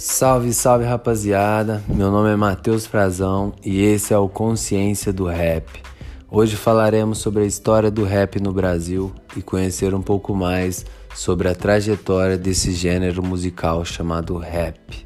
[0.00, 1.82] Salve, salve rapaziada!
[1.88, 5.82] Meu nome é Matheus Frazão e esse é o Consciência do Rap.
[6.30, 10.86] Hoje falaremos sobre a história do rap no Brasil e conhecer um pouco mais
[11.16, 15.04] sobre a trajetória desse gênero musical chamado rap.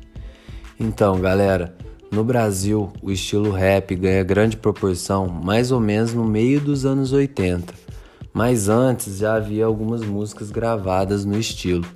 [0.79, 1.75] Então, galera,
[2.11, 7.15] no Brasil o estilo rap ganha grande proporção mais ou menos no meio dos anos
[7.15, 7.73] 80,
[8.31, 11.87] mas antes já havia algumas músicas gravadas no estilo.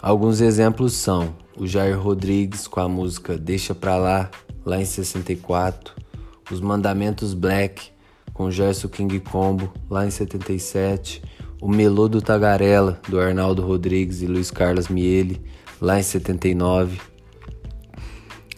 [0.00, 4.30] Alguns exemplos são o Jair Rodrigues com a música Deixa Pra Lá,
[4.64, 5.94] lá em 64,
[6.50, 7.90] Os Mandamentos Black
[8.32, 11.22] com Gerson King Combo, lá em 77,
[11.60, 15.40] o Melô do Tagarela, do Arnaldo Rodrigues e Luiz Carlos Miele,
[15.80, 17.00] lá em 79,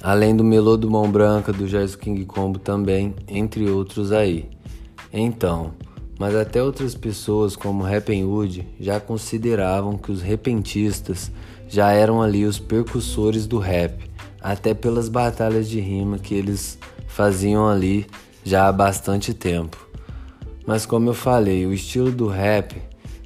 [0.03, 4.51] além do Melô do Mão Branca, do Gerson King Combo também, entre outros aí.
[5.13, 5.75] Então,
[6.19, 11.31] mas até outras pessoas como Rappenwood já consideravam que os repentistas
[11.69, 14.09] já eram ali os percussores do rap,
[14.41, 18.07] até pelas batalhas de rima que eles faziam ali
[18.45, 19.77] já há bastante tempo.
[20.67, 22.77] Mas como eu falei, o estilo do rap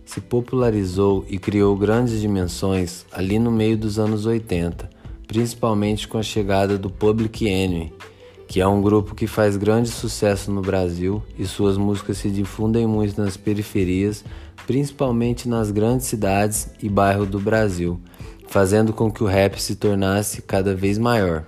[0.04, 4.90] se popularizou e criou grandes dimensões ali no meio dos anos 80,
[5.26, 7.92] principalmente com a chegada do Public Enemy,
[8.46, 12.86] que é um grupo que faz grande sucesso no Brasil e suas músicas se difundem
[12.86, 14.22] muito nas periferias,
[14.66, 17.98] principalmente nas grandes cidades e bairros do Brasil,
[18.52, 21.46] fazendo com que o rap se tornasse cada vez maior.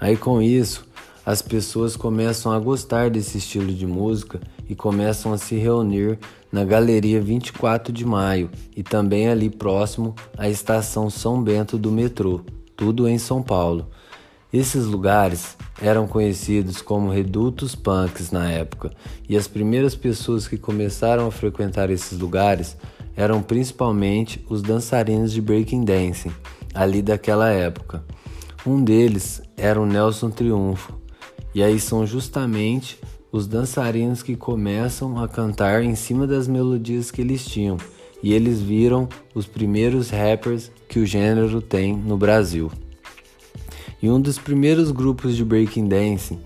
[0.00, 0.84] Aí com isso,
[1.24, 6.18] as pessoas começam a gostar desse estilo de música e começam a se reunir
[6.50, 12.40] na Galeria 24 de Maio e também ali próximo à estação São Bento do metrô,
[12.76, 13.86] tudo em São Paulo.
[14.52, 18.90] Esses lugares eram conhecidos como redutos punks na época,
[19.28, 22.76] e as primeiras pessoas que começaram a frequentar esses lugares
[23.20, 26.32] eram principalmente os dançarinos de breaking dancing
[26.72, 28.02] ali daquela época.
[28.64, 30.94] Um deles era o Nelson Triunfo,
[31.54, 32.98] e aí são justamente
[33.30, 37.76] os dançarinos que começam a cantar em cima das melodias que eles tinham,
[38.22, 42.72] e eles viram os primeiros rappers que o gênero tem no Brasil.
[44.00, 46.40] E um dos primeiros grupos de breaking dancing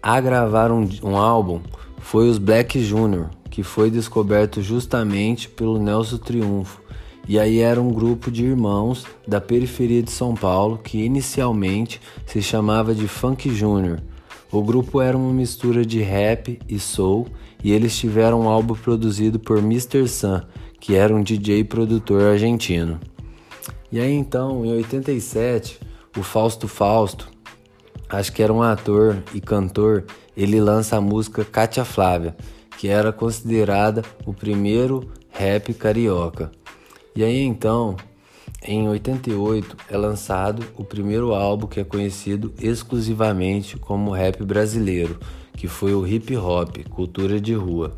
[0.00, 1.60] a gravar um, um álbum
[1.98, 6.82] foi os Black Junior, que foi descoberto justamente pelo Nelson Triunfo.
[7.26, 12.42] E aí era um grupo de irmãos da periferia de São Paulo que inicialmente se
[12.42, 13.98] chamava de Funk Junior.
[14.52, 17.28] O grupo era uma mistura de rap e soul
[17.64, 20.06] e eles tiveram um álbum produzido por Mr.
[20.06, 20.42] Sun,
[20.78, 23.00] que era um DJ produtor argentino.
[23.90, 25.80] E aí então, em 87,
[26.14, 27.30] o Fausto Fausto,
[28.06, 30.04] acho que era um ator e cantor,
[30.36, 32.36] ele lança a música Cátia Flávia,
[32.78, 36.50] que era considerada o primeiro rap carioca.
[37.14, 37.96] E aí então,
[38.62, 45.18] em 88 é lançado o primeiro álbum que é conhecido exclusivamente como rap brasileiro,
[45.54, 47.96] que foi o Hip Hop, Cultura de Rua.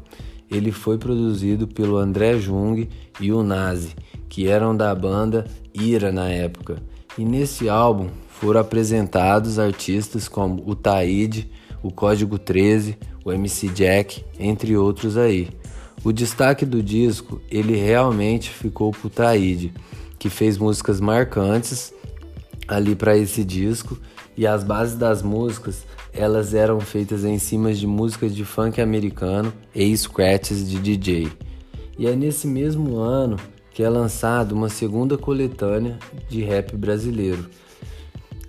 [0.51, 2.89] Ele foi produzido pelo André Jung
[3.21, 3.95] e o Nazi,
[4.29, 6.83] que eram da banda Ira na época.
[7.17, 11.51] E nesse álbum foram apresentados artistas como o Taíde,
[11.83, 15.49] o Código 13, o MC Jack, entre outros aí.
[16.05, 19.73] O destaque do disco, ele realmente ficou pro Taíde,
[20.19, 21.93] que fez músicas marcantes
[22.67, 23.99] ali para esse disco
[24.37, 29.53] e as bases das músicas, elas eram feitas em cima de músicas de funk americano
[29.75, 31.29] e scratches de DJ.
[31.99, 33.37] E é nesse mesmo ano
[33.73, 37.49] que é lançado uma segunda coletânea de rap brasileiro,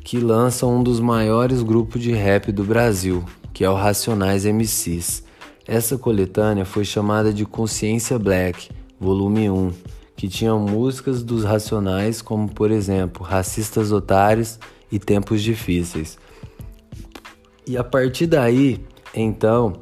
[0.09, 5.23] que lança um dos maiores grupos de rap do Brasil, que é o Racionais MCs.
[5.67, 9.71] Essa coletânea foi chamada de Consciência Black, volume 1,
[10.15, 14.57] que tinha músicas dos Racionais como, por exemplo, Racistas Otários
[14.91, 16.17] e Tempos Difíceis.
[17.67, 18.83] E a partir daí,
[19.13, 19.73] então,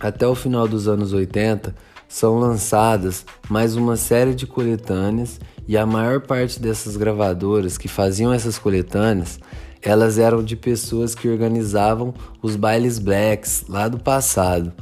[0.00, 1.72] até o final dos anos 80,
[2.14, 8.32] são lançadas mais uma série de coletâneas e a maior parte dessas gravadoras que faziam
[8.32, 9.40] essas coletâneas,
[9.82, 14.72] elas eram de pessoas que organizavam os bailes blacks lá do passado.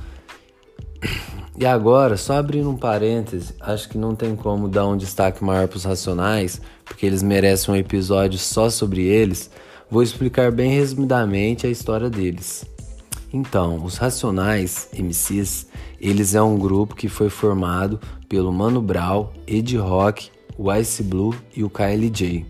[1.59, 5.69] E agora, só abrindo um parêntese, acho que não tem como dar um destaque maior
[5.69, 9.51] para os Racionais, porque eles merecem um episódio só sobre eles.
[9.91, 12.67] Vou explicar bem resumidamente a história deles.
[13.33, 15.67] Então, os Racionais MCs,
[15.99, 17.99] eles é um grupo que foi formado
[18.29, 22.45] pelo Mano Brown, Ed Rock, o Ice Blue e o KLJ.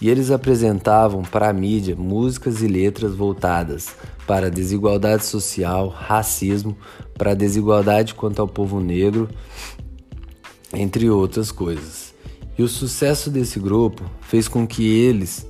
[0.00, 3.94] E eles apresentavam para a mídia músicas e letras voltadas
[4.26, 6.76] para desigualdade social, racismo,
[7.14, 9.28] para desigualdade quanto ao povo negro,
[10.72, 12.14] entre outras coisas.
[12.56, 15.49] E o sucesso desse grupo fez com que eles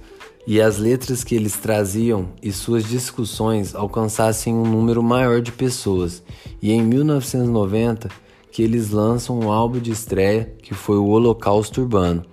[0.51, 6.25] e as letras que eles traziam e suas discussões alcançassem um número maior de pessoas.
[6.61, 8.09] E em 1990
[8.51, 12.25] que eles lançam um álbum de estreia que foi o Holocausto Urbano.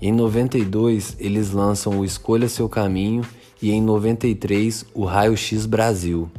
[0.00, 3.24] Em 92 eles lançam o Escolha Seu Caminho
[3.60, 6.30] e em 93 o Raio X Brasil.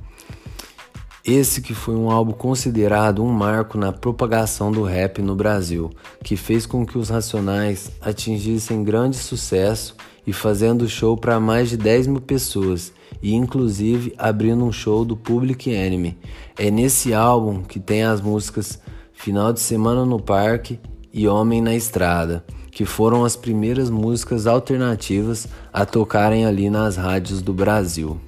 [1.25, 5.89] Esse que foi um álbum considerado um marco na propagação do rap no Brasil,
[6.24, 9.95] que fez com que os Racionais atingissem grande sucesso
[10.27, 12.94] e fazendo show para mais de 10 mil pessoas
[13.24, 16.16] e inclusive abrindo um show do Public Enemy.
[16.60, 18.80] É nesse álbum que tem as músicas
[19.12, 20.80] Final de Semana no Parque
[21.12, 27.42] e Homem na Estrada, que foram as primeiras músicas alternativas a tocarem ali nas rádios
[27.42, 28.22] do Brasil.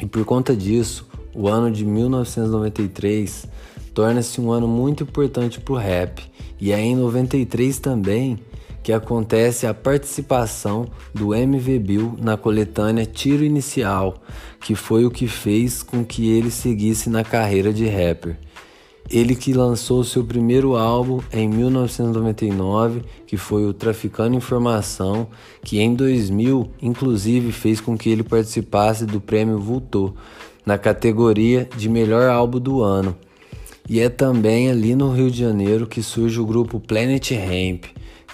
[0.00, 3.46] E por conta disso, o ano de 1993
[3.94, 6.22] torna-se um ano muito importante para o rap,
[6.60, 8.38] e é em 93 também
[8.82, 14.22] que acontece a participação do MV Bill na coletânea Tiro Inicial,
[14.60, 18.38] que foi o que fez com que ele seguisse na carreira de rapper.
[19.10, 25.26] Ele que lançou seu primeiro álbum em 1999, que foi o Traficando Informação,
[25.62, 30.14] que em 2000 inclusive fez com que ele participasse do prêmio Vultor,
[30.64, 33.16] na categoria de melhor álbum do ano.
[33.88, 37.84] E é também ali no Rio de Janeiro que surge o grupo Planet Ramp,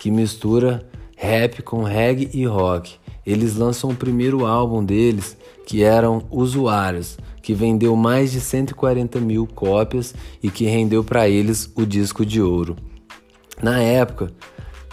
[0.00, 0.86] que mistura
[1.16, 2.96] rap com reggae e rock.
[3.24, 5.36] Eles lançam o primeiro álbum deles,
[5.66, 11.70] que eram Usuários, que vendeu mais de 140 mil cópias e que rendeu para eles
[11.74, 12.76] o disco de ouro.
[13.62, 14.32] Na época,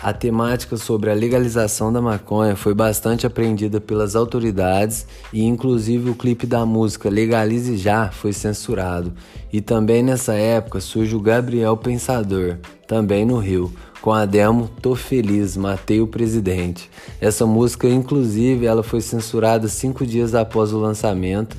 [0.03, 6.15] a temática sobre a legalização da maconha foi bastante apreendida pelas autoridades e, inclusive, o
[6.15, 9.13] clipe da música Legalize Já foi censurado.
[9.51, 14.94] E também nessa época surge o Gabriel Pensador, também no Rio, com a demo Tô
[14.94, 16.89] Feliz, Matei o Presidente.
[17.21, 21.55] Essa música, inclusive, ela foi censurada cinco dias após o lançamento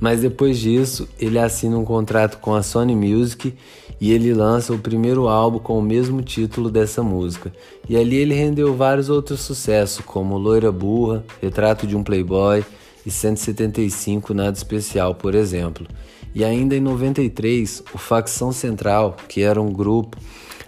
[0.00, 3.54] mas depois disso, ele assina um contrato com a Sony Music
[4.00, 7.52] e ele lança o primeiro álbum com o mesmo título dessa música.
[7.88, 12.64] E ali ele rendeu vários outros sucessos, como Loira Burra, Retrato de um Playboy
[13.04, 15.86] e 175 Nada Especial, por exemplo.
[16.34, 20.18] E ainda em 93, o Facção Central, que era um grupo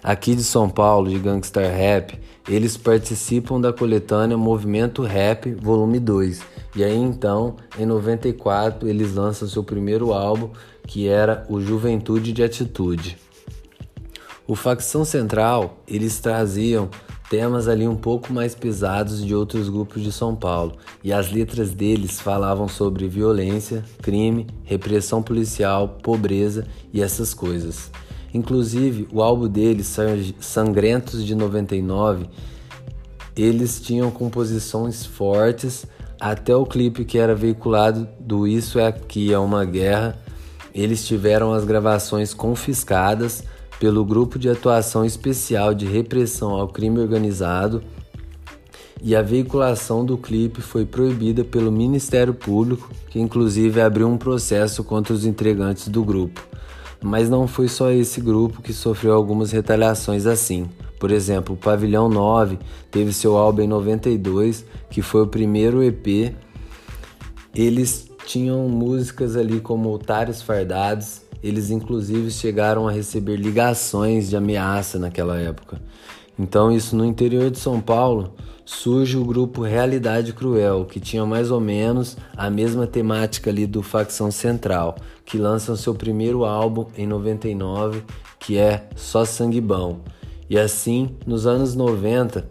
[0.03, 2.17] aqui de São Paulo de gangster rap,
[2.47, 6.41] eles participam da coletânea Movimento Rap Volume 2
[6.75, 10.49] e aí então, em 94, eles lançam seu primeiro álbum,
[10.89, 13.15] que era o Juventude de Atitude.
[14.47, 16.89] O Facção Central, eles traziam
[17.29, 21.75] temas ali um pouco mais pesados de outros grupos de São Paulo, e as letras
[21.75, 27.91] deles falavam sobre violência, crime, repressão policial, pobreza e essas coisas.
[28.33, 29.95] Inclusive, o álbum deles,
[30.39, 32.25] Sangrentos de 99,
[33.37, 35.85] eles tinham composições fortes
[36.19, 40.17] até o clipe que era veiculado do Isso é Aqui é uma Guerra,
[40.73, 43.43] eles tiveram as gravações confiscadas
[43.79, 47.81] pelo Grupo de Atuação Especial de Repressão ao Crime Organizado
[49.01, 54.83] e a veiculação do clipe foi proibida pelo Ministério Público, que inclusive abriu um processo
[54.83, 56.45] contra os entregantes do grupo.
[57.01, 60.67] Mas não foi só esse grupo que sofreu algumas retaliações assim.
[60.99, 62.59] Por exemplo, o Pavilhão 9
[62.91, 66.35] teve seu álbum em 92, que foi o primeiro EP.
[67.55, 71.21] Eles tinham músicas ali como Otários Fardados.
[71.41, 75.81] Eles inclusive chegaram a receber ligações de ameaça naquela época.
[76.37, 81.49] Então, isso no interior de São Paulo, surge o grupo Realidade Cruel, que tinha mais
[81.49, 84.95] ou menos a mesma temática ali do Facção Central,
[85.25, 88.03] que lançam seu primeiro álbum em 99,
[88.37, 90.01] que é Só Sangue Bom.
[90.47, 92.47] E assim, nos anos 90,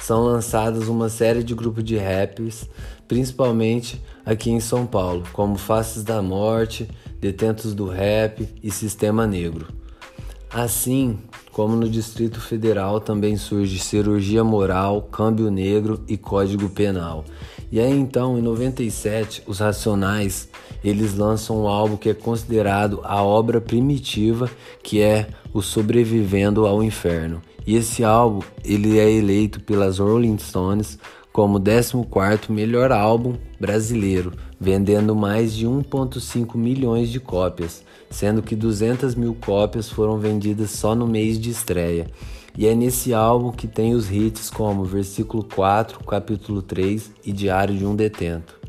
[0.00, 2.68] são lançadas uma série de grupos de raps,
[3.06, 6.88] principalmente aqui em São Paulo, como Faces da Morte,
[7.20, 9.68] Detentos do Rap e Sistema Negro.
[10.52, 11.18] Assim
[11.52, 17.24] como no Distrito Federal também surge Cirurgia Moral, Câmbio Negro e Código Penal.
[17.72, 20.48] E aí então, em 97, os Racionais,
[20.82, 24.50] eles lançam um álbum que é considerado a obra primitiva,
[24.82, 27.40] que é o Sobrevivendo ao Inferno.
[27.66, 30.98] E esse álbum, ele é eleito pelas Rolling Stones
[31.32, 38.56] como o 14º melhor álbum brasileiro, vendendo mais de 1.5 milhões de cópias, sendo que
[38.56, 42.08] 200 mil cópias foram vendidas só no mês de estreia.
[42.60, 47.74] E é nesse álbum que tem os hits como Versículo 4, Capítulo 3 e Diário
[47.74, 48.60] de um Detento.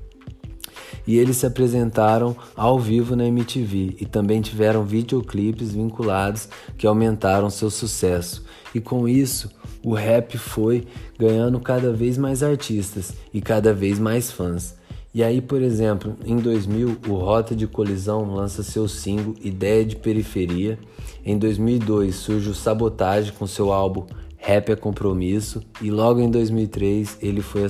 [1.05, 7.49] e eles se apresentaram ao vivo na MTV e também tiveram videoclipes vinculados que aumentaram
[7.49, 8.45] seu sucesso.
[8.73, 9.51] E com isso,
[9.83, 10.87] o rap foi
[11.19, 14.73] ganhando cada vez mais artistas e cada vez mais fãs.
[15.13, 19.97] E aí, por exemplo, em 2000, o Rota de Colisão lança seu single Ideia de
[19.97, 20.79] Periferia.
[21.25, 24.05] Em 2002 surge o Sabotagem com seu álbum
[24.37, 25.61] Rap é Compromisso.
[25.81, 27.63] E logo em 2003 ele foi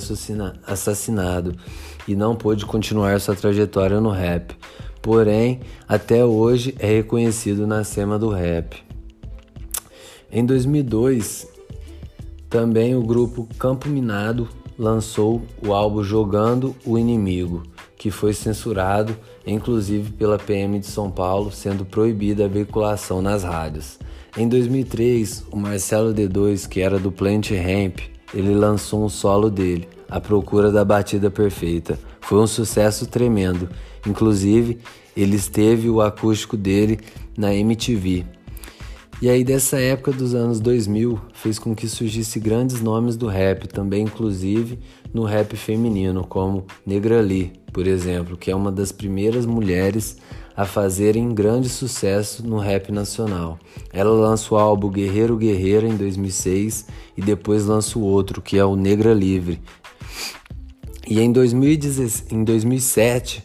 [0.65, 1.53] assassinado
[2.07, 4.55] e não pôde continuar sua trajetória no rap.
[5.01, 8.77] Porém, até hoje é reconhecido na cena do rap.
[10.31, 11.47] Em 2002,
[12.49, 14.47] também o grupo Campo Minado
[14.81, 17.61] lançou o álbum Jogando o Inimigo,
[17.95, 23.99] que foi censurado, inclusive pela PM de São Paulo, sendo proibida a veiculação nas rádios.
[24.35, 27.99] Em 2003, o Marcelo D2, que era do Plant Ramp,
[28.33, 31.99] ele lançou um solo dele, A Procura da Batida Perfeita.
[32.19, 33.69] Foi um sucesso tremendo.
[34.07, 34.79] Inclusive,
[35.15, 36.99] ele esteve o acústico dele
[37.37, 38.25] na MTV.
[39.21, 43.67] E aí dessa época dos anos 2000 fez com que surgisse grandes nomes do rap,
[43.67, 44.79] também inclusive
[45.13, 50.17] no rap feminino, como Negra Lee, por exemplo, que é uma das primeiras mulheres
[50.57, 53.59] a fazerem grande sucesso no rap nacional.
[53.93, 58.65] Ela lança o álbum Guerreiro Guerreira em 2006 e depois lança o outro, que é
[58.65, 59.61] o Negra Livre.
[61.07, 63.43] E em, 2007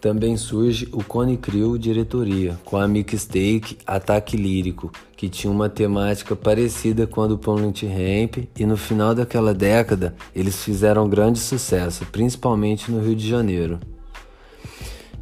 [0.00, 6.34] também surge o Cone Crew Diretoria, com a mixtape Ataque Lírico, que tinha uma temática
[6.34, 12.06] parecida com a do Planet Ramp, e no final daquela década eles fizeram grande sucesso,
[12.06, 13.78] principalmente no Rio de Janeiro.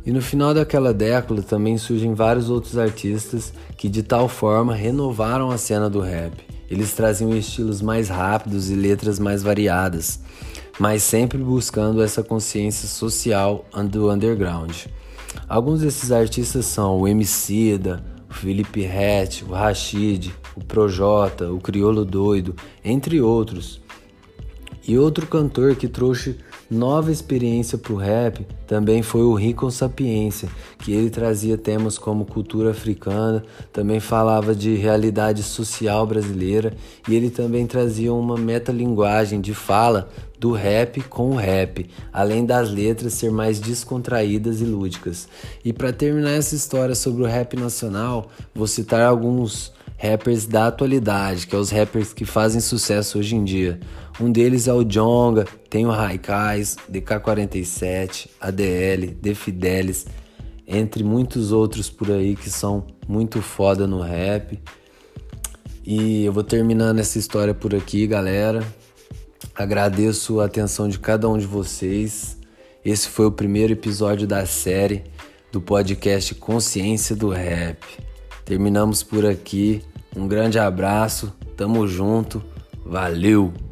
[0.06, 5.50] E no final daquela década também surgem vários outros artistas que de tal forma renovaram
[5.50, 6.32] a cena do rap.
[6.70, 10.20] Eles traziam estilos mais rápidos e letras mais variadas
[10.78, 14.86] mas sempre buscando essa consciência social do underground.
[15.48, 22.04] Alguns desses artistas são o Emicida, o Felipe Rett, o Rashid, o Projota, o Criolo
[22.04, 22.54] Doido,
[22.84, 23.80] entre outros.
[24.86, 26.38] E outro cantor que trouxe
[26.70, 32.24] nova experiência para o rap também foi o Rico Sapiência, que ele trazia temas como
[32.24, 33.42] cultura africana,
[33.72, 36.74] também falava de realidade social brasileira
[37.08, 42.70] e ele também trazia uma metalinguagem de fala do rap com o rap, além das
[42.70, 45.28] letras ser mais descontraídas e lúdicas.
[45.64, 51.46] E para terminar essa história sobre o rap nacional, vou citar alguns rappers da atualidade,
[51.46, 53.80] que é os rappers que fazem sucesso hoje em dia.
[54.20, 60.06] Um deles é o Jonga, tem o Raikais, DK47, ADL, Defidelis,
[60.66, 64.60] entre muitos outros por aí que são muito foda no rap.
[65.84, 68.62] E eu vou terminando essa história por aqui, galera.
[69.54, 72.38] Agradeço a atenção de cada um de vocês.
[72.84, 75.04] Esse foi o primeiro episódio da série
[75.50, 77.82] do podcast Consciência do Rap.
[78.44, 79.82] Terminamos por aqui.
[80.16, 82.42] Um grande abraço, tamo junto,
[82.84, 83.67] valeu!